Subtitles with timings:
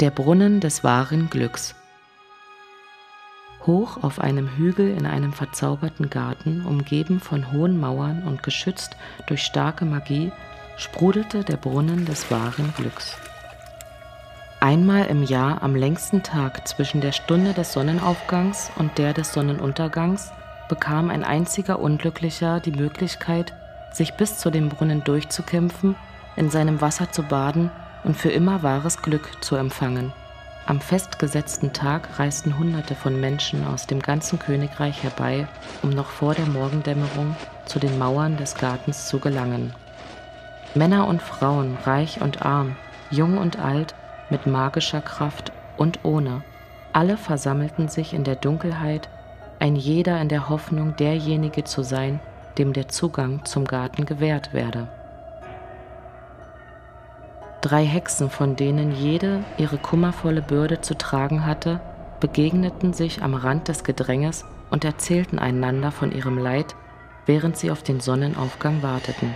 [0.00, 1.76] Der Brunnen des wahren Glücks.
[3.66, 9.42] Hoch auf einem Hügel in einem verzauberten Garten, umgeben von hohen Mauern und geschützt durch
[9.42, 10.32] starke Magie,
[10.76, 13.16] sprudelte der Brunnen des wahren Glücks.
[14.58, 20.32] Einmal im Jahr am längsten Tag zwischen der Stunde des Sonnenaufgangs und der des Sonnenuntergangs
[20.68, 23.54] bekam ein einziger Unglücklicher die Möglichkeit,
[23.92, 25.94] sich bis zu dem Brunnen durchzukämpfen,
[26.34, 27.70] in seinem Wasser zu baden
[28.04, 30.12] und für immer wahres Glück zu empfangen.
[30.66, 35.48] Am festgesetzten Tag reisten Hunderte von Menschen aus dem ganzen Königreich herbei,
[35.82, 39.74] um noch vor der Morgendämmerung zu den Mauern des Gartens zu gelangen.
[40.74, 42.76] Männer und Frauen, reich und arm,
[43.10, 43.94] jung und alt,
[44.30, 46.42] mit magischer Kraft und ohne,
[46.92, 49.08] alle versammelten sich in der Dunkelheit,
[49.58, 52.20] ein jeder in der Hoffnung, derjenige zu sein,
[52.58, 54.88] dem der Zugang zum Garten gewährt werde.
[57.62, 61.80] Drei Hexen, von denen jede ihre kummervolle Bürde zu tragen hatte,
[62.18, 66.74] begegneten sich am Rand des Gedränges und erzählten einander von ihrem Leid,
[67.24, 69.32] während sie auf den Sonnenaufgang warteten.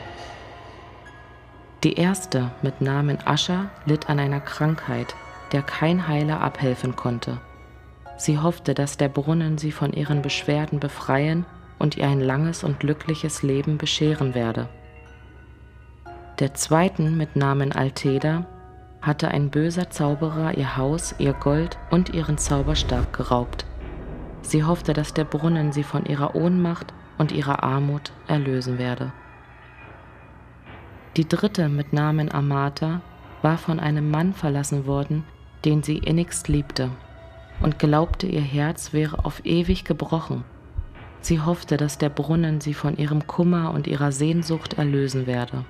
[1.84, 5.14] Die erste mit Namen Ascha litt an einer Krankheit,
[5.52, 7.38] der kein Heiler abhelfen konnte.
[8.16, 11.46] Sie hoffte, dass der Brunnen sie von ihren Beschwerden befreien
[11.78, 14.68] und ihr ein langes und glückliches Leben bescheren werde.
[16.38, 18.44] Der zweiten mit Namen Alteda
[19.00, 23.64] hatte ein böser Zauberer ihr Haus, ihr Gold und ihren Zauberstab geraubt.
[24.42, 29.14] Sie hoffte, dass der Brunnen sie von ihrer Ohnmacht und ihrer Armut erlösen werde.
[31.16, 33.00] Die dritte mit Namen Amata
[33.40, 35.24] war von einem Mann verlassen worden,
[35.64, 36.90] den sie innigst liebte,
[37.62, 40.44] und glaubte, ihr Herz wäre auf ewig gebrochen.
[41.22, 45.64] Sie hoffte, dass der Brunnen sie von ihrem Kummer und ihrer Sehnsucht erlösen werde.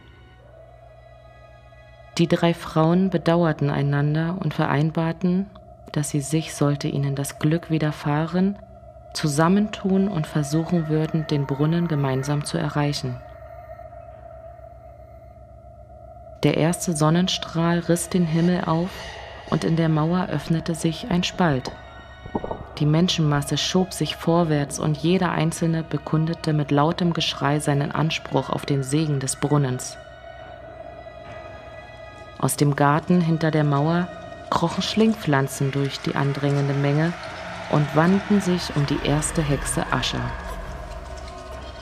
[2.19, 5.50] Die drei Frauen bedauerten einander und vereinbarten,
[5.92, 8.57] dass sie sich, sollte ihnen das Glück widerfahren,
[9.13, 13.20] zusammentun und versuchen würden, den Brunnen gemeinsam zu erreichen.
[16.42, 18.91] Der erste Sonnenstrahl riss den Himmel auf
[19.51, 21.70] und in der Mauer öffnete sich ein Spalt.
[22.79, 28.67] Die Menschenmasse schob sich vorwärts und jeder Einzelne bekundete mit lautem Geschrei seinen Anspruch auf
[28.67, 29.96] den Segen des Brunnens.
[32.39, 34.08] Aus dem Garten hinter der Mauer
[34.51, 37.13] krochen Schlingpflanzen durch die andrängende Menge
[37.70, 40.20] und wandten sich um die erste Hexe Ascha.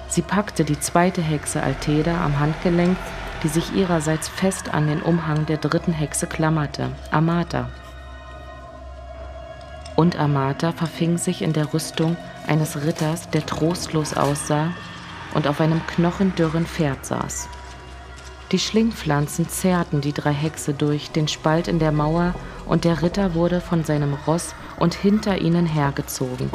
[0.08, 2.96] Sie packte die zweite Hexe Alteda am Handgelenk,
[3.42, 7.68] die sich ihrerseits fest an den Umhang der dritten Hexe klammerte, Amata.
[9.96, 12.16] Und Amata verfing sich in der Rüstung
[12.46, 14.68] eines Ritters, der trostlos aussah
[15.34, 17.48] und auf einem knochendürren Pferd saß.
[18.54, 23.34] Die Schlingpflanzen zerrten die drei Hexe durch den Spalt in der Mauer und der Ritter
[23.34, 26.50] wurde von seinem Ross und hinter ihnen hergezogen.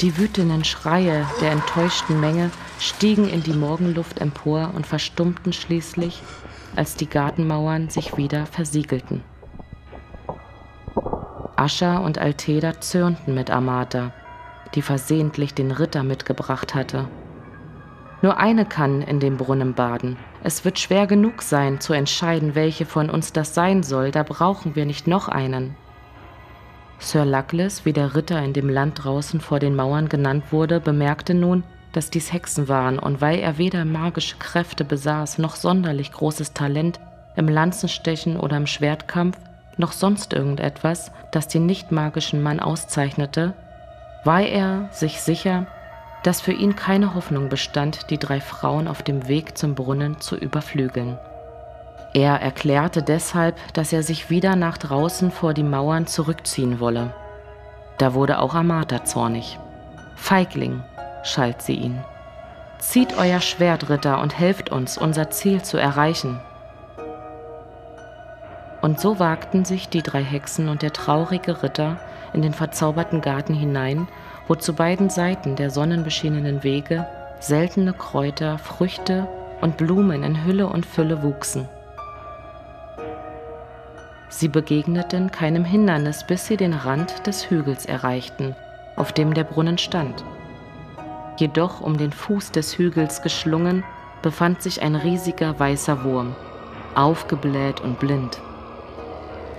[0.00, 2.50] Die wütenden Schreie der enttäuschten Menge
[2.80, 6.20] stiegen in die Morgenluft empor und verstummten schließlich,
[6.74, 9.22] als die Gartenmauern sich wieder versiegelten.
[11.54, 14.12] Ascha und Alteda zürnten mit Amata,
[14.74, 17.06] die versehentlich den Ritter mitgebracht hatte.
[18.20, 22.86] Nur eine kann in dem Brunnen baden, es wird schwer genug sein, zu entscheiden, welche
[22.86, 25.76] von uns das sein soll, da brauchen wir nicht noch einen.
[27.00, 31.34] Sir Luckless, wie der Ritter in dem Land draußen vor den Mauern genannt wurde, bemerkte
[31.34, 36.52] nun, dass dies Hexen waren, und weil er weder magische Kräfte besaß, noch sonderlich großes
[36.52, 37.00] Talent
[37.36, 39.38] im Lanzenstechen oder im Schwertkampf,
[39.76, 43.54] noch sonst irgendetwas, das den nicht magischen Mann auszeichnete,
[44.24, 45.66] war er sich sicher,
[46.22, 50.36] dass für ihn keine Hoffnung bestand, die drei Frauen auf dem Weg zum Brunnen zu
[50.36, 51.18] überflügeln.
[52.14, 57.14] Er erklärte deshalb, dass er sich wieder nach draußen vor die Mauern zurückziehen wolle.
[57.98, 59.58] Da wurde auch Amata zornig.
[60.16, 60.82] Feigling,
[61.22, 62.02] schalt sie ihn.
[62.78, 66.40] Zieht euer Schwert, Ritter, und helft uns, unser Ziel zu erreichen.
[68.80, 71.98] Und so wagten sich die drei Hexen und der traurige Ritter
[72.32, 74.06] in den verzauberten Garten hinein
[74.48, 77.06] wo zu beiden Seiten der sonnenbeschienenen Wege
[77.38, 79.28] seltene Kräuter, Früchte
[79.60, 81.68] und Blumen in Hülle und Fülle wuchsen.
[84.30, 88.54] Sie begegneten keinem Hindernis, bis sie den Rand des Hügels erreichten,
[88.96, 90.24] auf dem der Brunnen stand.
[91.38, 93.84] Jedoch um den Fuß des Hügels geschlungen,
[94.22, 96.34] befand sich ein riesiger weißer Wurm,
[96.94, 98.40] aufgebläht und blind.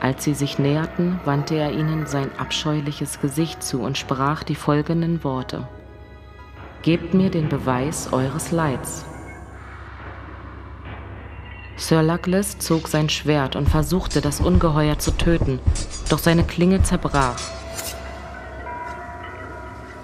[0.01, 5.23] Als sie sich näherten, wandte er ihnen sein abscheuliches Gesicht zu und sprach die folgenden
[5.23, 5.67] Worte.
[6.81, 9.05] Gebt mir den Beweis eures Leids.
[11.75, 15.59] Sir Luckless zog sein Schwert und versuchte, das Ungeheuer zu töten,
[16.09, 17.39] doch seine Klinge zerbrach.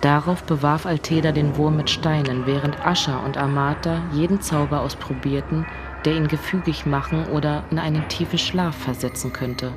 [0.02, 5.66] Darauf bewarf Alteda den Wurm mit Steinen, während Ascha und Amata jeden Zauber ausprobierten,
[6.06, 9.74] der ihn gefügig machen oder in einen tiefen Schlaf versetzen könnte.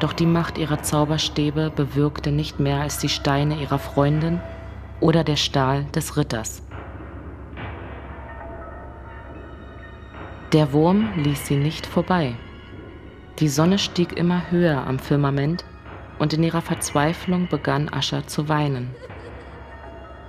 [0.00, 4.40] Doch die Macht ihrer Zauberstäbe bewirkte nicht mehr als die Steine ihrer Freundin
[5.00, 6.62] oder der Stahl des Ritters.
[10.52, 12.34] Der Wurm ließ sie nicht vorbei.
[13.38, 15.64] Die Sonne stieg immer höher am Firmament
[16.18, 18.94] und in ihrer Verzweiflung begann Ascher zu weinen.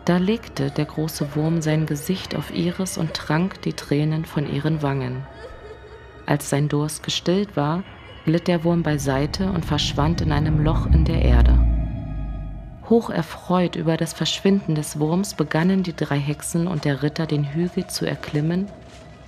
[0.05, 4.81] Da legte der große Wurm sein Gesicht auf ihres und trank die Tränen von ihren
[4.81, 5.25] Wangen.
[6.25, 7.83] Als sein Durst gestillt war,
[8.25, 11.57] glitt der Wurm beiseite und verschwand in einem Loch in der Erde.
[12.89, 17.43] Hoch erfreut über das Verschwinden des Wurms begannen die drei Hexen und der Ritter den
[17.43, 18.67] Hügel zu erklimmen,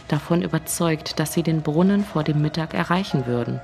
[0.08, 3.62] davon überzeugt, dass sie den Brunnen vor dem Mittag erreichen würden.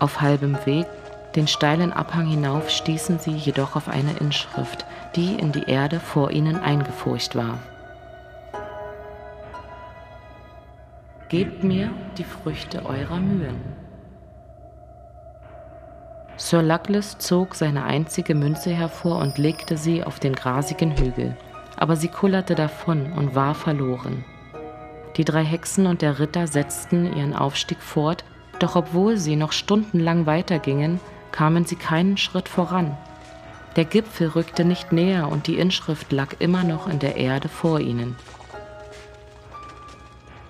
[0.00, 0.86] Auf halbem Weg
[1.36, 4.86] den steilen Abhang hinauf stießen sie jedoch auf eine Inschrift,
[5.16, 7.58] die in die Erde vor ihnen eingefurcht war.
[11.28, 13.56] Gebt mir die Früchte eurer Mühen.
[16.36, 21.36] Sir Luckless zog seine einzige Münze hervor und legte sie auf den grasigen Hügel,
[21.76, 24.24] aber sie kullerte davon und war verloren.
[25.16, 28.24] Die drei Hexen und der Ritter setzten ihren Aufstieg fort,
[28.58, 31.00] doch obwohl sie noch stundenlang weitergingen,
[31.34, 32.96] kamen sie keinen Schritt voran.
[33.74, 37.80] Der Gipfel rückte nicht näher und die Inschrift lag immer noch in der Erde vor
[37.80, 38.14] ihnen.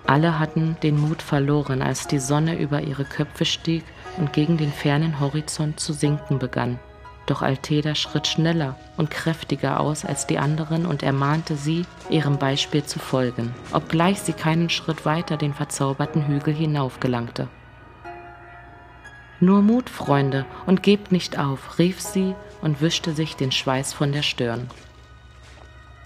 [0.05, 3.83] Alle hatten den Mut verloren, als die Sonne über ihre Köpfe stieg
[4.17, 6.77] und gegen den fernen Horizont zu sinken begann.
[7.25, 12.83] Doch Alteda schritt schneller und kräftiger aus als die anderen und ermahnte sie, ihrem Beispiel
[12.83, 17.47] zu folgen, obgleich sie keinen Schritt weiter den verzauberten Hügel hinaufgelangte.
[19.39, 24.11] Nur Mut, Freunde, und gebt nicht auf, rief sie und wischte sich den Schweiß von
[24.11, 24.69] der Stirn.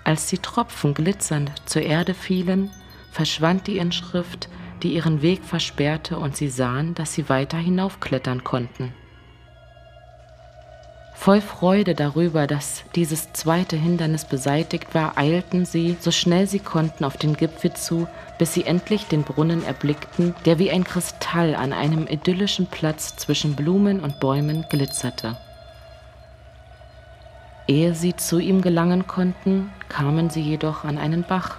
[0.03, 2.71] Als die Tropfen glitzernd zur Erde fielen,
[3.11, 4.49] verschwand die Inschrift,
[4.81, 8.93] die ihren Weg versperrte, und sie sahen, dass sie weiter hinaufklettern konnten.
[11.19, 17.03] Voll Freude darüber, dass dieses zweite Hindernis beseitigt war, eilten sie, so schnell sie konnten,
[17.03, 18.07] auf den Gipfel zu,
[18.37, 23.57] bis sie endlich den Brunnen erblickten, der wie ein Kristall an einem idyllischen Platz zwischen
[23.57, 25.35] Blumen und Bäumen glitzerte.
[27.67, 31.57] Ehe sie zu ihm gelangen konnten, kamen sie jedoch an einen Bach,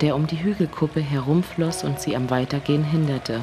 [0.00, 3.42] der um die Hügelkuppe herumfloss und sie am Weitergehen hinderte.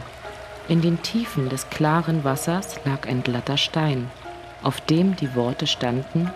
[0.68, 4.10] In den Tiefen des klaren Wassers lag ein glatter Stein
[4.66, 6.30] auf dem die Worte standen,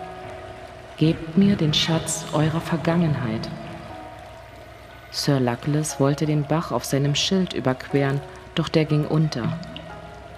[1.00, 3.48] Gebt mir den Schatz eurer Vergangenheit.
[5.10, 8.20] Sir Luckless wollte den Bach auf seinem Schild überqueren,
[8.54, 9.58] doch der ging unter.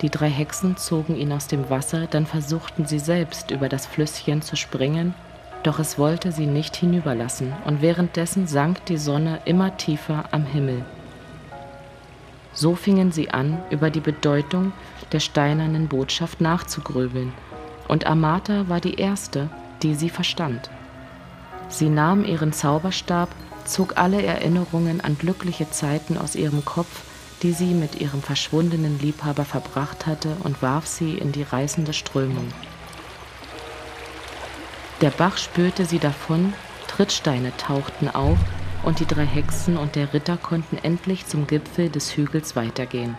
[0.02, 4.40] Die drei Hexen zogen ihn aus dem Wasser, dann versuchten sie selbst über das Flüsschen
[4.40, 5.14] zu springen,
[5.64, 10.84] doch es wollte sie nicht hinüberlassen, und währenddessen sank die Sonne immer tiefer am Himmel.
[12.52, 14.72] So fingen sie an, über die Bedeutung
[15.10, 17.32] der steinernen Botschaft nachzugrübeln
[17.92, 19.50] und Amata war die erste,
[19.82, 20.70] die sie verstand.
[21.68, 23.28] Sie nahm ihren Zauberstab,
[23.66, 27.02] zog alle Erinnerungen an glückliche Zeiten aus ihrem Kopf,
[27.42, 32.48] die sie mit ihrem verschwundenen Liebhaber verbracht hatte, und warf sie in die reißende Strömung.
[35.02, 36.54] Der Bach spürte sie davon,
[36.88, 38.38] Trittsteine tauchten auf,
[38.84, 43.18] und die drei Hexen und der Ritter konnten endlich zum Gipfel des Hügels weitergehen.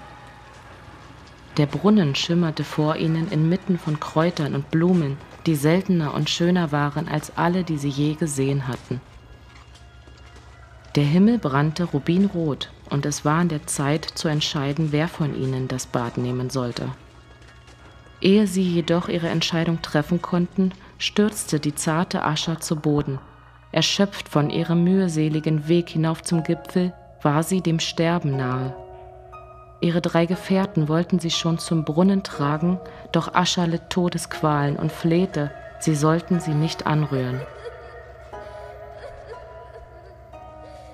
[1.57, 7.07] Der Brunnen schimmerte vor ihnen inmitten von Kräutern und Blumen, die seltener und schöner waren
[7.07, 9.01] als alle, die sie je gesehen hatten.
[10.95, 15.67] Der Himmel brannte rubinrot, und es war an der Zeit zu entscheiden, wer von ihnen
[15.67, 16.89] das Bad nehmen sollte.
[18.21, 23.19] Ehe sie jedoch ihre Entscheidung treffen konnten, stürzte die zarte Ascher zu Boden.
[23.71, 28.75] Erschöpft von ihrem mühseligen Weg hinauf zum Gipfel, war sie dem Sterben nahe.
[29.83, 32.79] Ihre drei Gefährten wollten sie schon zum Brunnen tragen,
[33.11, 37.41] doch Ascha litt Todesqualen und flehte, sie sollten sie nicht anrühren.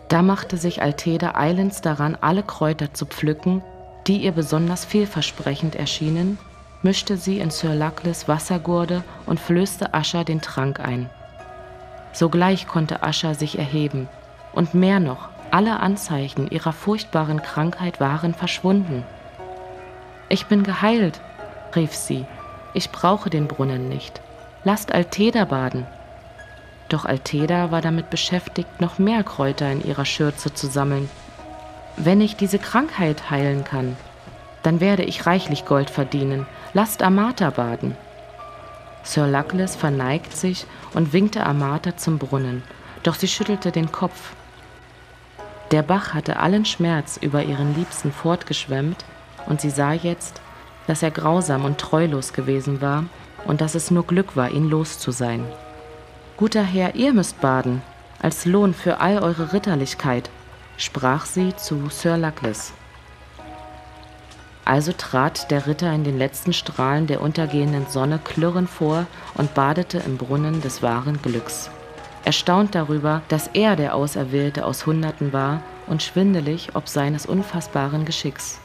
[0.08, 3.62] Da machte sich Alteda eilends daran, alle Kräuter zu pflücken,
[4.08, 6.40] die ihr besonders vielversprechend erschienen,
[6.82, 11.12] mischte sie in Sir Luckless Wassergurde und flößte Ascha den Trank ein.
[12.12, 14.10] Sogleich konnte Ascha sich erheben,
[14.54, 19.04] und mehr noch, alle Anzeichen ihrer furchtbaren Krankheit waren verschwunden.
[20.30, 21.22] Ich bin geheilt,
[21.76, 22.26] rief sie.
[22.74, 24.22] Ich brauche den Brunnen nicht.
[24.64, 25.88] Lasst Alteda baden.
[26.90, 31.10] Doch Alteda war damit beschäftigt, noch mehr Kräuter in ihrer Schürze zu sammeln.
[31.98, 33.96] Wenn ich diese Krankheit heilen kann,
[34.64, 36.46] dann werde ich reichlich Gold verdienen.
[36.74, 37.96] Lasst Amata baden.
[39.04, 42.64] Sir Luckless verneigt sich und winkte Amata zum Brunnen,
[43.04, 44.34] doch sie schüttelte den Kopf.
[45.72, 49.06] Der Bach hatte allen Schmerz über ihren Liebsten fortgeschwemmt,
[49.46, 50.42] und sie sah jetzt,
[50.88, 53.06] dass er grausam und treulos gewesen war
[53.46, 55.46] und dass es nur Glück war, ihn los zu sein.
[56.38, 57.82] Guter Herr, ihr müsst baden,
[58.20, 60.30] als Lohn für all eure Ritterlichkeit,
[60.78, 62.74] sprach sie zu Sir Luckless.
[64.66, 70.00] Also trat der Ritter in den letzten Strahlen der untergehenden Sonne klirrend vor und badete
[70.00, 71.70] im Brunnen des wahren Glücks.
[72.26, 78.60] Erstaunt darüber, dass er der Auserwählte aus Hunderten war und schwindelig ob seines unfassbaren Geschicks.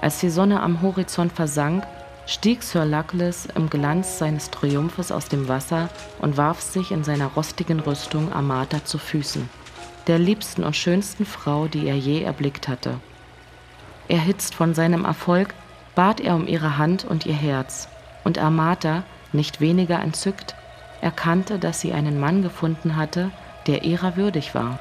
[0.00, 1.84] Als die Sonne am Horizont versank,
[2.26, 5.88] stieg Sir Luckless im Glanz seines Triumphes aus dem Wasser
[6.20, 9.48] und warf sich in seiner rostigen Rüstung Amata zu Füßen,
[10.06, 13.00] der liebsten und schönsten Frau, die er je erblickt hatte.
[14.08, 15.54] Erhitzt von seinem Erfolg,
[15.94, 17.88] bat er um ihre Hand und ihr Herz,
[18.24, 20.54] und Amata, nicht weniger entzückt,
[21.00, 23.30] erkannte, dass sie einen Mann gefunden hatte,
[23.66, 24.78] der ihrer würdig war.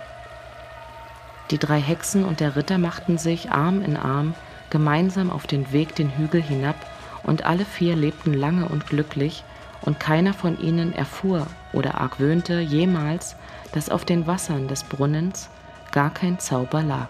[1.52, 4.34] Die drei Hexen und der Ritter machten sich Arm in Arm
[4.70, 6.76] gemeinsam auf den Weg den Hügel hinab,
[7.24, 9.44] und alle vier lebten lange und glücklich,
[9.82, 13.36] und keiner von ihnen erfuhr oder argwöhnte jemals,
[13.74, 15.50] dass auf den Wassern des Brunnens
[15.92, 17.10] gar kein Zauber lag.